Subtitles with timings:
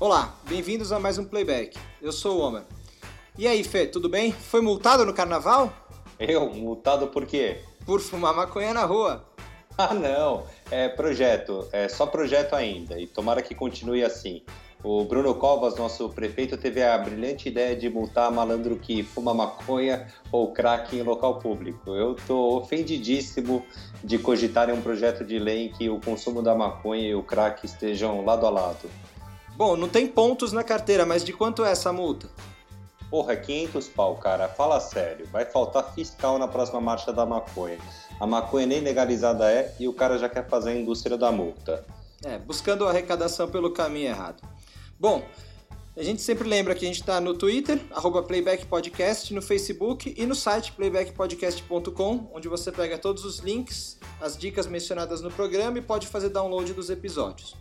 [0.00, 1.78] Olá, bem-vindos a mais um Playback.
[2.00, 2.62] Eu sou o Homer.
[3.36, 4.32] E aí, Fê, tudo bem?
[4.32, 5.70] Foi multado no carnaval?
[6.18, 6.48] Eu?
[6.54, 7.60] Multado por quê?
[7.84, 9.22] Por fumar maconha na rua.
[9.76, 10.44] Ah, não.
[10.70, 11.66] É projeto.
[11.72, 12.98] É só projeto ainda.
[12.98, 14.42] E tomara que continue assim.
[14.82, 20.06] O Bruno Covas, nosso prefeito, teve a brilhante ideia de multar malandro que fuma maconha
[20.30, 21.94] ou crack em local público.
[21.94, 23.64] Eu tô ofendidíssimo
[24.04, 27.64] de cogitarem um projeto de lei em que o consumo da maconha e o crack
[27.64, 28.90] estejam lado a lado.
[29.60, 32.30] Bom, não tem pontos na carteira, mas de quanto é essa multa?
[33.10, 34.48] Porra, 500 pau, cara.
[34.48, 35.26] Fala sério.
[35.26, 37.76] Vai faltar fiscal na próxima marcha da maconha.
[38.18, 41.84] A maconha nem legalizada é e o cara já quer fazer a indústria da multa.
[42.24, 44.42] É, buscando a arrecadação pelo caminho errado.
[44.98, 45.22] Bom,
[45.94, 50.24] a gente sempre lembra que a gente está no Twitter, arroba playbackpodcast, no Facebook e
[50.24, 55.82] no site playbackpodcast.com, onde você pega todos os links, as dicas mencionadas no programa e
[55.82, 57.54] pode fazer download dos episódios.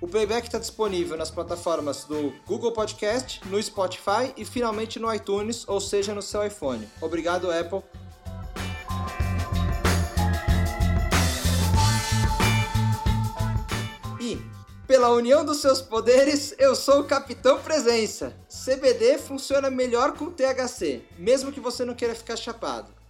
[0.00, 5.66] O Playback está disponível nas plataformas do Google Podcast, no Spotify e finalmente no iTunes,
[5.66, 6.86] ou seja, no seu iPhone.
[7.00, 7.82] Obrigado, Apple.
[14.20, 14.38] E,
[14.86, 18.34] pela união dos seus poderes, eu sou o Capitão Presença.
[18.48, 23.03] CBD funciona melhor com THC, mesmo que você não queira ficar chapado.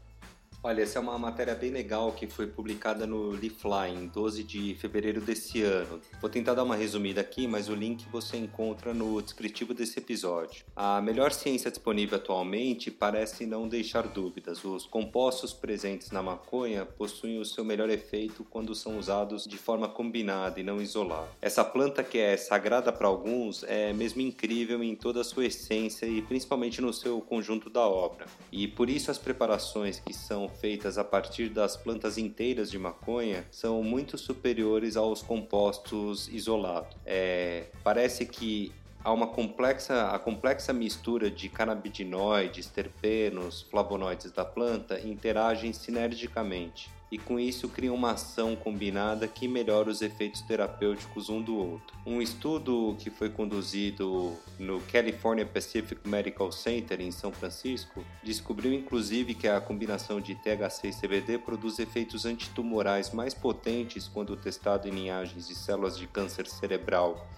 [0.66, 4.74] Olha, essa é uma matéria bem legal que foi publicada no Leafly em 12 de
[4.76, 6.00] fevereiro desse ano.
[6.22, 10.64] Vou tentar dar uma resumida aqui, mas o link você encontra no descritivo desse episódio.
[10.74, 14.64] A melhor ciência disponível atualmente parece não deixar dúvidas.
[14.64, 19.86] Os compostos presentes na maconha possuem o seu melhor efeito quando são usados de forma
[19.86, 21.28] combinada e não isolada.
[21.42, 26.06] Essa planta que é sagrada para alguns é mesmo incrível em toda a sua essência
[26.06, 28.24] e principalmente no seu conjunto da obra.
[28.50, 33.44] E por isso as preparações que são feitas a partir das plantas inteiras de maconha
[33.50, 36.96] são muito superiores aos compostos isolados.
[37.04, 38.72] É, parece que
[39.02, 47.18] há uma complexa, a complexa mistura de canabidinoides, terpenos, flavonoides da planta interagem sinergicamente e
[47.18, 51.96] com isso criam uma ação combinada que melhora os efeitos terapêuticos um do outro.
[52.04, 59.32] Um estudo que foi conduzido no California Pacific Medical Center em São Francisco descobriu inclusive
[59.32, 64.90] que a combinação de THC e CBD produz efeitos antitumorais mais potentes quando testado em
[64.90, 67.28] linhagens de células de câncer cerebral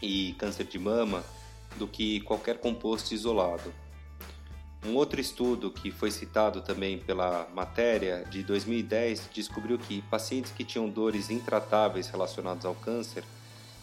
[0.00, 1.24] e câncer de mama
[1.76, 3.74] do que qualquer composto isolado.
[4.86, 10.62] Um outro estudo que foi citado também pela matéria, de 2010, descobriu que pacientes que
[10.62, 13.24] tinham dores intratáveis relacionadas ao câncer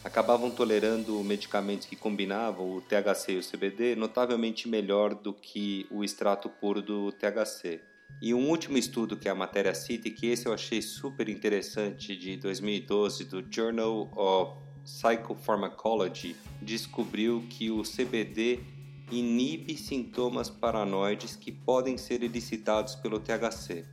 [0.01, 6.05] acabavam tolerando medicamentos que combinavam o THC e o CBD notavelmente melhor do que o
[6.05, 7.81] extrato puro do THC.
[8.21, 12.15] E um último estudo que a matéria cita, e que esse eu achei super interessante,
[12.15, 18.59] de 2012, do Journal of Psychopharmacology, descobriu que o CBD
[19.11, 23.85] inibe sintomas paranoides que podem ser elicitados pelo THC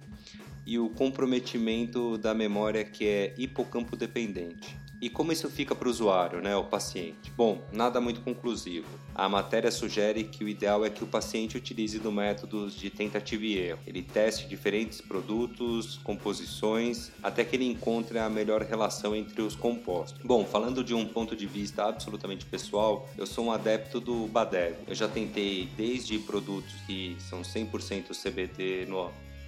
[0.67, 4.77] e o comprometimento da memória que é hipocampo dependente.
[5.01, 7.33] E como isso fica para o usuário, né, o paciente?
[7.35, 8.87] Bom, nada muito conclusivo.
[9.15, 13.43] A matéria sugere que o ideal é que o paciente utilize do método de tentativa
[13.45, 13.81] e erro.
[13.87, 20.21] Ele teste diferentes produtos, composições, até que ele encontre a melhor relação entre os compostos.
[20.23, 24.77] Bom, falando de um ponto de vista absolutamente pessoal, eu sou um adepto do Badev.
[24.87, 28.99] Eu já tentei desde produtos que são 100% CBD no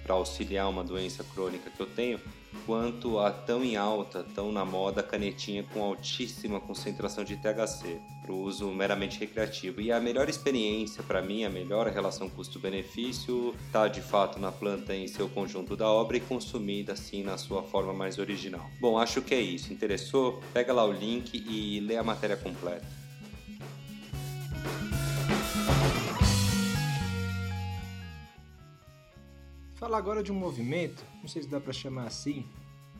[0.03, 2.19] para auxiliar uma doença crônica que eu tenho,
[2.65, 8.31] quanto a tão em alta, tão na moda canetinha com altíssima concentração de THC, para
[8.31, 9.81] o uso meramente recreativo.
[9.81, 14.95] E a melhor experiência para mim, a melhor relação custo-benefício, está de fato na planta
[14.95, 18.69] em seu conjunto da obra e consumida assim na sua forma mais original.
[18.79, 19.73] Bom, acho que é isso.
[19.73, 20.41] Interessou?
[20.53, 23.02] Pega lá o link e lê a matéria completa.
[29.83, 32.47] Falar agora de um movimento, não sei se dá para chamar assim,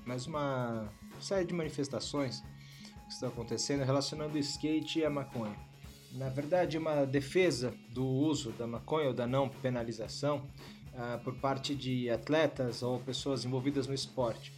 [0.05, 2.43] mas uma série de manifestações
[3.05, 5.55] que estão acontecendo relacionando o skate e a maconha.
[6.11, 10.45] Na verdade, uma defesa do uso da maconha ou da não penalização
[10.91, 14.51] uh, por parte de atletas ou pessoas envolvidas no esporte.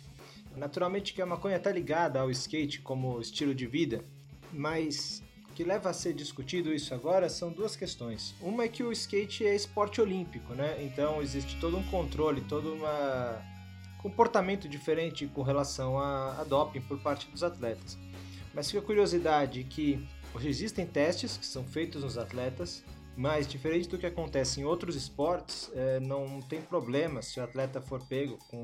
[0.56, 4.04] Naturalmente que a maconha está ligada ao skate como estilo de vida,
[4.51, 5.22] mas
[5.56, 8.36] que leva a ser discutido isso agora são duas questões.
[8.42, 10.84] Uma é que o skate é esporte olímpico, né?
[10.84, 12.81] Então existe todo um controle, todo um
[13.98, 17.98] comportamento diferente com relação a, a doping por parte dos atletas.
[18.54, 20.06] Mas fica a curiosidade que
[20.44, 22.84] existem testes que são feitos nos atletas,
[23.16, 27.81] mas diferente do que acontece em outros esportes, é, não tem problema se o atleta
[27.81, 28.62] for pego com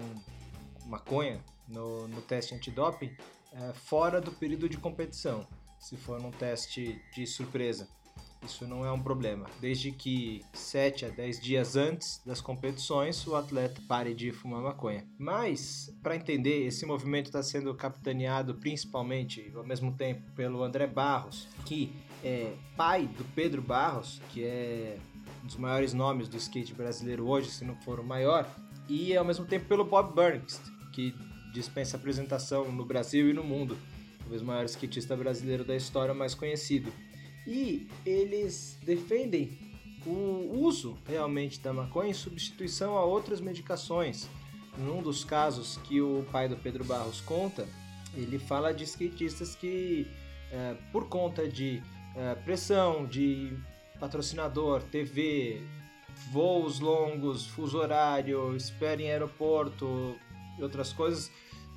[0.85, 1.39] maconha
[1.69, 3.15] no, no teste antidoping
[3.53, 5.47] é, fora do período de competição.
[5.81, 7.87] Se for num teste de surpresa.
[8.43, 13.35] Isso não é um problema, desde que 7 a 10 dias antes das competições o
[13.35, 15.05] atleta pare de fumar maconha.
[15.17, 21.47] Mas, para entender, esse movimento está sendo capitaneado principalmente, ao mesmo tempo, pelo André Barros,
[21.67, 21.93] que
[22.23, 24.97] é pai do Pedro Barros, que é
[25.43, 28.49] um dos maiores nomes do skate brasileiro hoje, se não for o maior,
[28.89, 30.61] e ao mesmo tempo pelo Bob Burnquist,
[30.93, 31.13] que
[31.53, 33.77] dispensa apresentação no Brasil e no mundo,
[34.31, 36.91] talvez o maior skatista brasileiro da história mais conhecido.
[37.45, 39.57] E eles defendem
[40.05, 44.29] o uso realmente da maconha em substituição a outras medicações.
[44.77, 47.67] Num dos casos que o pai do Pedro Barros conta,
[48.15, 50.07] ele fala de skatistas que,
[50.49, 51.83] é, por conta de
[52.15, 53.51] é, pressão, de
[53.99, 55.61] patrocinador, TV,
[56.31, 60.15] voos longos, fuso horário, espera em aeroporto
[60.57, 61.29] e outras coisas,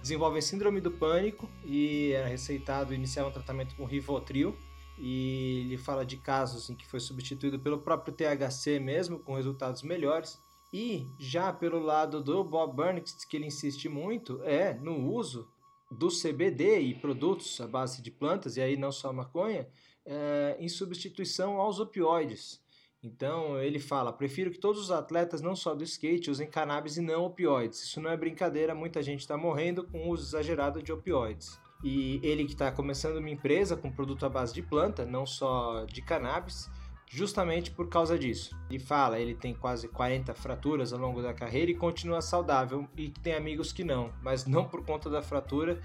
[0.04, 4.54] desenvolvem síndrome do pânico e é receitado iniciar um tratamento com Rivotril
[4.98, 9.82] e ele fala de casos em que foi substituído pelo próprio THC mesmo, com resultados
[9.82, 10.38] melhores.
[10.70, 15.48] E já pelo lado do Bob Burnix, que ele insiste muito, é no uso
[15.90, 19.66] do CBD e produtos à base de plantas, e aí não só maconha,
[20.04, 22.60] é, em substituição aos opioides.
[23.04, 27.02] Então ele fala: prefiro que todos os atletas, não só do skate, usem cannabis e
[27.02, 27.82] não opioides.
[27.82, 31.60] Isso não é brincadeira, muita gente está morrendo com o uso exagerado de opioides.
[31.82, 35.84] E ele que está começando uma empresa com produto à base de planta, não só
[35.84, 36.70] de cannabis,
[37.06, 38.56] justamente por causa disso.
[38.70, 43.10] Ele fala, ele tem quase 40 fraturas ao longo da carreira e continua saudável e
[43.10, 45.78] tem amigos que não, mas não por conta da fratura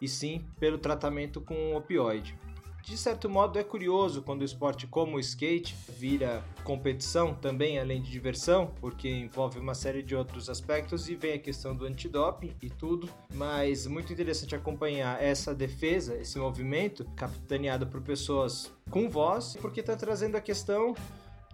[0.00, 2.34] e sim pelo tratamento com opioide.
[2.82, 8.02] De certo modo, é curioso quando o esporte como o skate vira competição também, além
[8.02, 12.56] de diversão, porque envolve uma série de outros aspectos e vem a questão do antidoping
[12.60, 13.08] e tudo.
[13.32, 19.94] Mas muito interessante acompanhar essa defesa, esse movimento, capitaneado por pessoas com voz, porque está
[19.94, 20.94] trazendo a questão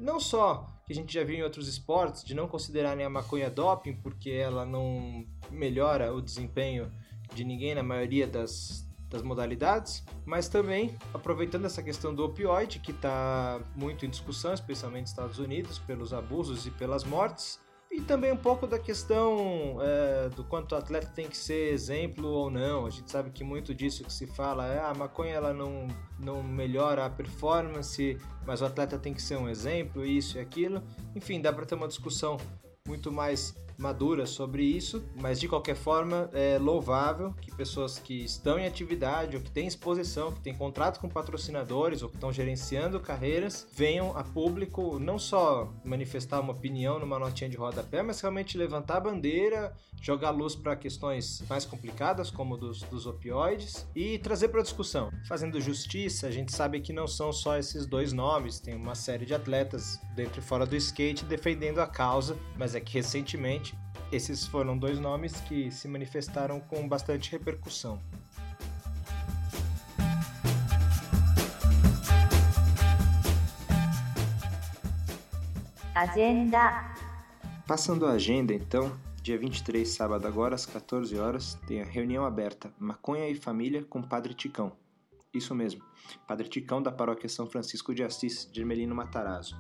[0.01, 3.51] não só que a gente já viu em outros esportes, de não considerarem a maconha
[3.51, 6.91] doping, porque ela não melhora o desempenho
[7.35, 12.91] de ninguém na maioria das, das modalidades, mas também aproveitando essa questão do opioide, que
[12.91, 17.59] está muito em discussão, especialmente nos Estados Unidos, pelos abusos e pelas mortes,
[17.91, 22.29] e também um pouco da questão é, do quanto o atleta tem que ser exemplo
[22.29, 22.85] ou não.
[22.85, 25.89] A gente sabe que muito disso que se fala é ah, a maconha ela não,
[26.19, 30.83] não melhora a performance, mas o atleta tem que ser um exemplo, isso e aquilo.
[31.15, 32.37] Enfim, dá para ter uma discussão
[32.87, 38.59] muito mais madura sobre isso, mas de qualquer forma é louvável que pessoas que estão
[38.59, 42.99] em atividade ou que têm exposição, que têm contrato com patrocinadores ou que estão gerenciando
[42.99, 48.59] carreiras, venham a público não só manifestar uma opinião numa notinha de rodapé, mas realmente
[48.59, 54.49] levantar a bandeira, jogar luz para questões mais complicadas, como dos, dos opioides, e trazer
[54.49, 55.11] para discussão.
[55.29, 59.25] Fazendo justiça, a gente sabe que não são só esses dois nomes, tem uma série
[59.25, 63.68] de atletas dentro e fora do skate defendendo a causa, mas é que recentemente
[64.11, 68.01] esses foram dois nomes que se manifestaram com bastante repercussão.
[75.95, 76.95] Agenda.
[77.67, 82.73] Passando a agenda, então, dia 23, sábado agora, às 14 horas, tem a reunião aberta
[82.79, 84.73] Maconha e Família com Padre Ticão.
[85.35, 85.85] Isso mesmo,
[86.27, 89.55] Padre Ticão da Paróquia São Francisco de Assis, de Ermelino Matarazzo.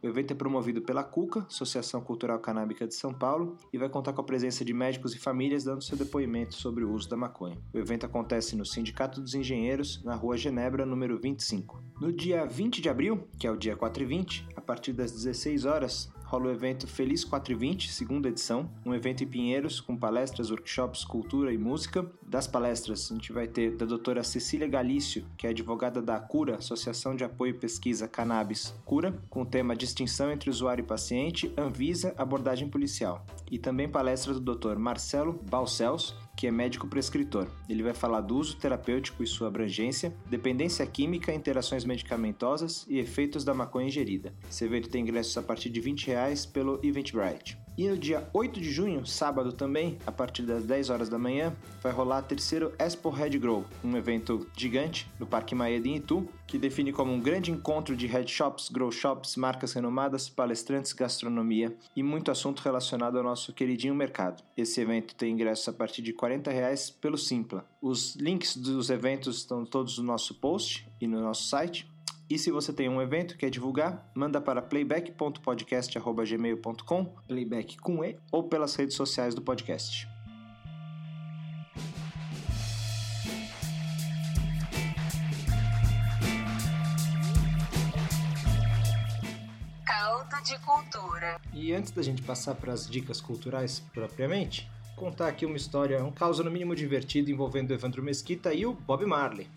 [0.00, 4.12] O evento é promovido pela CUCA, Associação Cultural Canábica de São Paulo, e vai contar
[4.12, 7.58] com a presença de médicos e famílias dando seu depoimento sobre o uso da maconha.
[7.74, 11.82] O evento acontece no Sindicato dos Engenheiros, na Rua Genebra, número 25.
[12.00, 15.10] No dia 20 de abril, que é o dia 4 e 20, a partir das
[15.10, 20.50] 16 horas, rola o evento Feliz 420, segunda edição, um evento em Pinheiros com palestras,
[20.50, 22.04] workshops, cultura e música.
[22.22, 26.56] Das palestras, a gente vai ter da doutora Cecília Galício, que é advogada da Cura,
[26.56, 31.50] Associação de Apoio e Pesquisa Cannabis Cura, com o tema Distinção entre usuário e paciente,
[31.56, 33.24] Anvisa, abordagem policial.
[33.50, 34.76] E também palestra do Dr.
[34.76, 37.48] Marcelo Balcels, que é médico prescritor.
[37.68, 43.42] Ele vai falar do uso terapêutico e sua abrangência, dependência química, interações medicamentosas e efeitos
[43.42, 44.32] da maconha ingerida.
[44.48, 47.58] Esse evento tem ingressos a partir de 20 reais pelo Eventbrite.
[47.78, 51.54] E no dia 8 de junho, sábado também, a partir das 10 horas da manhã,
[51.80, 56.28] vai rolar o terceiro Expo Red Grow, um evento gigante no Parque Maia de Itu,
[56.44, 61.72] que define como um grande encontro de head shops, grow shops, marcas renomadas, palestrantes, gastronomia
[61.94, 64.42] e muito assunto relacionado ao nosso queridinho mercado.
[64.56, 67.64] Esse evento tem ingressos a partir de 40 reais pelo Simpla.
[67.80, 71.88] Os links dos eventos estão todos no nosso post e no nosso site.
[72.30, 78.18] E se você tem um evento que quer divulgar, manda para playback.podcast.gmail.com, playback com E,
[78.30, 80.06] ou pelas redes sociais do podcast.
[89.86, 91.40] Caldo de Cultura.
[91.54, 96.12] E antes da gente passar para as dicas culturais propriamente, contar aqui uma história, um
[96.12, 99.48] caos no mínimo divertido envolvendo o Evandro Mesquita e o Bob Marley.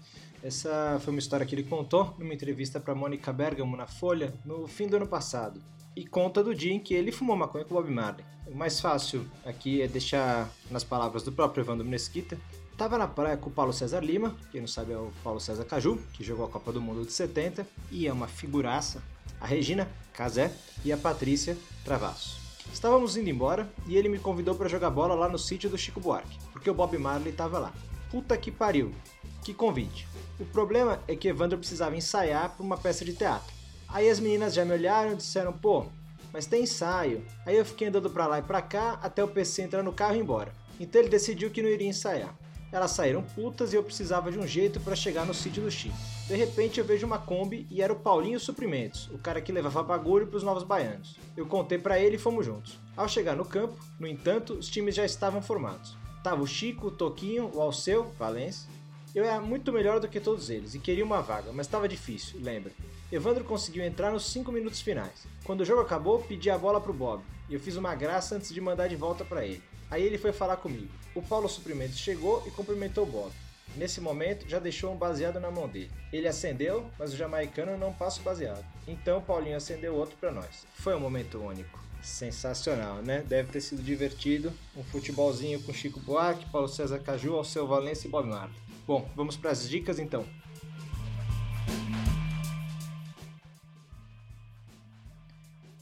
[0.44, 4.68] Essa foi uma história que ele contou numa entrevista para Mônica Bergamo na Folha no
[4.68, 5.62] fim do ano passado.
[5.96, 8.26] E conta do dia em que ele fumou maconha com Bob Marley.
[8.48, 12.40] O mais fácil aqui é deixar nas palavras do próprio Evandro Mesquita.
[12.76, 15.64] Tava na praia com o Paulo César Lima, quem não sabe é o Paulo César
[15.66, 19.04] Caju, que jogou a Copa do Mundo de 70 e é uma figuraça.
[19.40, 20.52] A Regina Casé
[20.84, 22.40] e a Patrícia Travasso.
[22.74, 26.00] Estávamos indo embora e ele me convidou para jogar bola lá no sítio do Chico
[26.00, 27.74] Buarque, porque o Bob Marley estava lá.
[28.12, 28.94] Puta que pariu,
[29.42, 30.06] que convite.
[30.38, 33.54] O problema é que Evandro precisava ensaiar para uma peça de teatro.
[33.88, 35.86] Aí as meninas já me olharam e disseram: pô,
[36.34, 37.24] mas tem ensaio.
[37.46, 40.16] Aí eu fiquei andando para lá e para cá até o PC entrar no carro
[40.16, 40.52] e ir embora.
[40.78, 42.36] Então ele decidiu que não iria ensaiar.
[42.70, 45.96] Elas saíram putas e eu precisava de um jeito para chegar no sítio do Chico.
[46.28, 49.84] De repente eu vejo uma Kombi e era o Paulinho Suprimentos, o cara que levava
[49.84, 51.18] bagulho para os novos baianos.
[51.36, 52.78] Eu contei para ele e fomos juntos.
[52.96, 56.01] Ao chegar no campo, no entanto, os times já estavam formados.
[56.24, 58.70] Tava o Chico, o Toquinho, o Alceu, Valência.
[59.14, 62.40] Eu era muito melhor do que todos eles e queria uma vaga, mas estava difícil,
[62.42, 62.72] lembra?
[63.12, 65.28] Evandro conseguiu entrar nos 5 minutos finais.
[65.44, 68.54] Quando o jogo acabou, pedi a bola pro Bob e eu fiz uma graça antes
[68.54, 69.64] de mandar de volta para ele.
[69.90, 70.88] Aí ele foi falar comigo.
[71.14, 73.32] O Paulo Suprimentos chegou e cumprimentou o Bob.
[73.76, 75.92] Nesse momento, já deixou um baseado na mão dele.
[76.14, 78.64] Ele acendeu, mas o jamaicano não passa o baseado.
[78.88, 80.66] Então Paulinho acendeu outro para nós.
[80.76, 81.80] Foi um momento único.
[82.02, 83.22] Sensacional, né?
[83.22, 84.52] Deve ter sido divertido.
[84.76, 88.56] Um futebolzinho com Chico Buarque, Paulo César Caju, Alceu Valença e Bob Marley.
[88.88, 90.26] Bom, vamos para as dicas então.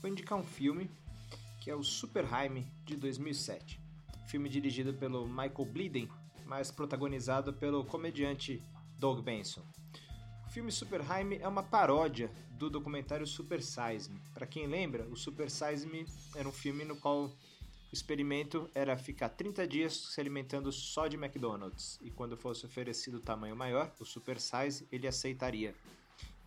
[0.01, 0.89] Vou indicar um filme
[1.61, 3.89] que é o Super Jaime de 2007
[4.29, 6.09] filme dirigido pelo Michael Bleeden,
[6.45, 8.63] mas protagonizado pelo comediante
[8.99, 9.63] Doug Benson.
[10.49, 12.27] O filme Super Jaime é uma paródia
[12.57, 14.19] do documentário Super Size Me.
[14.33, 17.31] Para quem lembra, o Super Size Me era um filme no qual o
[17.93, 23.21] experimento era ficar 30 dias se alimentando só de McDonald's e quando fosse oferecido o
[23.21, 25.75] tamanho maior, o Super Size, ele aceitaria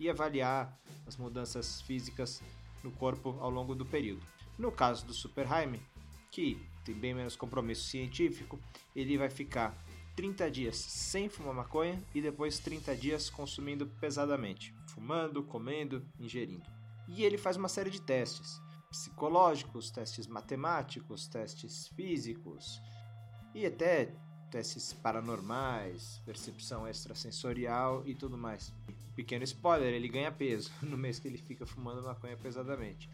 [0.01, 2.43] e avaliar as mudanças físicas
[2.83, 4.27] no corpo ao longo do período.
[4.59, 5.81] No caso do Super Jaime,
[6.29, 8.59] que tem bem menos compromisso científico,
[8.97, 9.79] ele vai ficar
[10.17, 16.71] 30 dias sem fumar maconha e depois 30 dias consumindo pesadamente, fumando, comendo, ingerindo.
[17.09, 22.81] E ele faz uma série de testes psicológicos, testes matemáticos, testes físicos
[23.55, 24.15] e até
[24.51, 28.73] testes paranormais, percepção extrasensorial e tudo mais.
[29.17, 33.09] Pequeno spoiler, ele ganha peso no mês que ele fica fumando maconha pesadamente.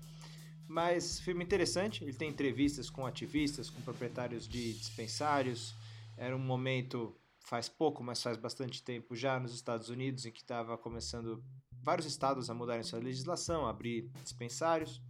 [0.66, 5.74] Mas filme interessante, ele tem entrevistas com ativistas, com proprietários de dispensários.
[6.18, 10.40] Era um momento, faz pouco, mas faz bastante tempo já, nos Estados Unidos, em que
[10.40, 11.42] estava começando
[11.80, 15.00] vários estados a mudarem sua legislação, a abrir dispensários.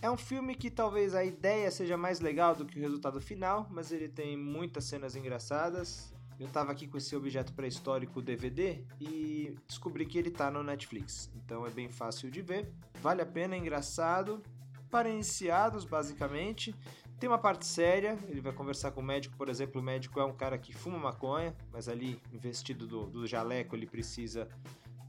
[0.00, 3.66] É um filme que talvez a ideia seja mais legal do que o resultado final,
[3.70, 6.12] mas ele tem muitas cenas engraçadas.
[6.38, 11.28] Eu estava aqui com esse objeto pré-histórico DVD e descobri que ele está no Netflix.
[11.34, 12.72] Então é bem fácil de ver.
[13.00, 14.40] Vale a pena, é engraçado
[14.88, 16.74] para iniciados, basicamente.
[17.18, 20.24] Tem uma parte séria, ele vai conversar com o médico, por exemplo, o médico é
[20.24, 24.48] um cara que fuma maconha, mas ali, investido do, do jaleco, ele precisa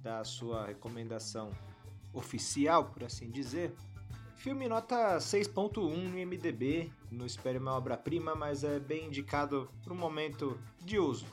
[0.02, 1.52] da sua recomendação
[2.12, 3.74] oficial, por assim dizer.
[4.36, 9.98] Filme nota 6.1 no IMDB, não espere uma obra-prima, mas é bem indicado para um
[9.98, 11.28] momento de uso.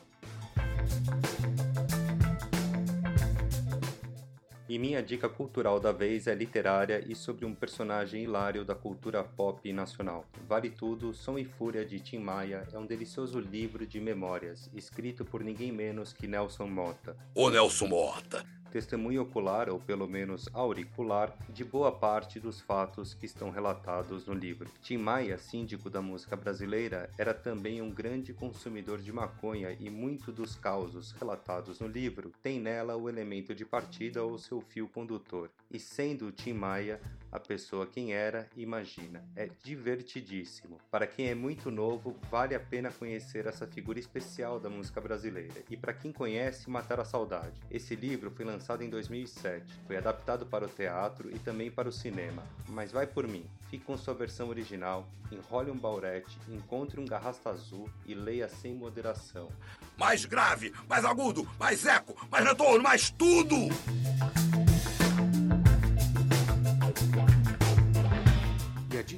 [4.69, 9.23] E minha dica cultural da vez é literária e sobre um personagem hilário da cultura
[9.23, 10.27] pop nacional.
[10.49, 15.25] Vale Tudo, Som e Fúria de Tim Maia é um delicioso livro de memórias, escrito
[15.25, 17.17] por ninguém menos que Nelson Mota.
[17.33, 18.56] Ô Nelson Mota!
[18.71, 24.35] Testemunho ocular, ou pelo menos auricular, de boa parte dos fatos que estão relatados no
[24.35, 24.71] livro.
[24.83, 30.33] Tim Maia, síndico da música brasileira, era também um grande consumidor de maconha e muito
[30.33, 35.51] dos causos relatados no livro tem nela o elemento de partida ou seu fio condutor.
[35.71, 37.01] E sendo Tim Maia
[37.37, 39.23] a pessoa quem era, imagina.
[39.37, 40.79] É divertidíssimo.
[40.91, 45.63] Para quem é muito novo, vale a pena conhecer essa figura especial da música brasileira.
[45.69, 47.61] E para quem conhece, matar a saudade.
[47.71, 51.93] Esse livro foi lançado em 2007, foi adaptado para o teatro e também para o
[51.93, 52.43] cinema.
[52.69, 57.51] Mas vai por mim, fique com sua versão original, enrole um baurete, encontre um garrasta
[57.51, 59.51] azul e leia sem moderação.
[59.99, 63.57] Mais grave, mais agudo, mais eco, mais retorno, mais tudo!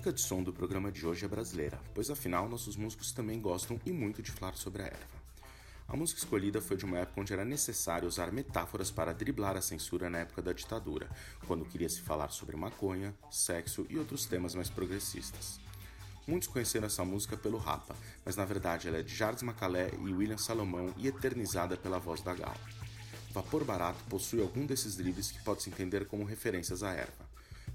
[0.09, 3.79] Dica de som do programa de hoje é brasileira, pois afinal nossos músicos também gostam
[3.85, 5.19] e muito de falar sobre a erva.
[5.87, 9.61] A música escolhida foi de uma época onde era necessário usar metáforas para driblar a
[9.61, 11.11] censura na época da ditadura,
[11.47, 15.61] quando queria se falar sobre maconha, sexo e outros temas mais progressistas.
[16.27, 20.15] Muitos conheceram essa música pelo Rapa, mas na verdade ela é de Jardim Macalé e
[20.15, 22.57] William Salomão e eternizada pela voz da Gal.
[23.33, 27.28] Vapor Barato possui algum desses dribles que pode se entender como referências à erva.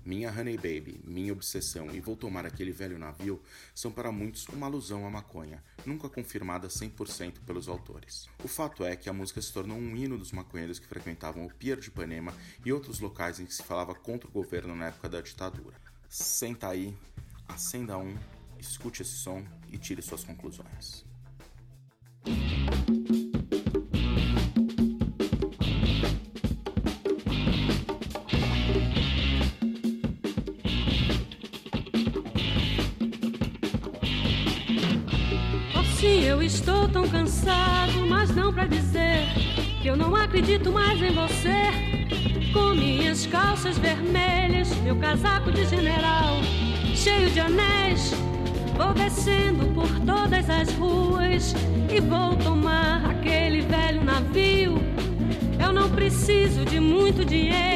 [0.06, 3.42] Minha Honey Baby, Minha Obsessão e Vou Tomar Aquele Velho Navio
[3.74, 8.28] são para muitos uma alusão à maconha, nunca confirmada 100% pelos autores.
[8.44, 11.54] O fato é que a música se tornou um hino dos maconheiros que frequentavam o
[11.54, 12.34] Pier de Ipanema
[12.66, 15.76] e outros locais em que se falava contra o governo na época da ditadura.
[16.10, 16.96] Senta aí,
[17.48, 18.16] acenda um,
[18.60, 21.06] escute esse som e tire suas conclusões.
[36.94, 39.28] Tão cansado, mas não pra dizer
[39.82, 42.54] que eu não acredito mais em você.
[42.54, 46.36] Com minhas calças vermelhas, meu casaco de general,
[46.96, 48.14] cheio de anéis,
[48.78, 51.56] vou descendo por todas as ruas
[51.92, 54.76] e vou tomar aquele velho navio.
[55.60, 57.73] Eu não preciso de muito dinheiro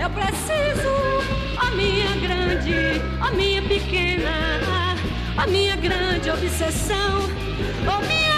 [0.00, 0.90] Eu preciso,
[1.56, 4.94] a minha grande, a minha pequena,
[5.36, 7.20] a minha grande obsessão,
[7.86, 8.31] oh minha